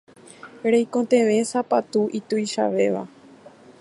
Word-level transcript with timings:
Reikotevẽ 0.71 1.39
sapatu 1.51 2.01
ituichavéva. 2.19 3.03